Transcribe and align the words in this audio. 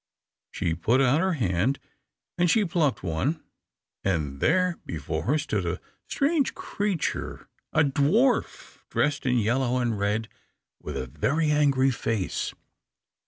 She 0.49 0.73
put 0.73 0.99
out 0.99 1.19
her 1.21 1.33
hand 1.33 1.77
and 2.35 2.49
she 2.49 2.65
plucked 2.65 3.03
one, 3.03 3.43
and 4.03 4.39
there 4.39 4.79
before 4.83 5.25
her 5.25 5.37
stood 5.37 5.63
a 5.63 5.79
strange 6.07 6.55
creature 6.55 7.47
a 7.71 7.83
dwarf, 7.83 8.79
dressed 8.89 9.27
in 9.27 9.37
yellow 9.37 9.77
and 9.77 9.99
red, 9.99 10.27
with 10.81 10.97
a 10.97 11.05
very 11.05 11.51
angry 11.51 11.91
face. 11.91 12.51